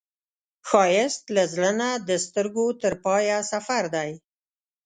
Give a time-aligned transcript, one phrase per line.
[0.69, 4.11] ښایست له زړه نه د سترګو تر پایه سفر دی